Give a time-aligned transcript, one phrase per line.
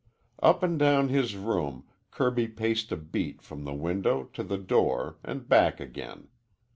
[0.41, 5.19] Up and down his room Kirby paced a beat from the window to the door
[5.23, 6.29] and back again.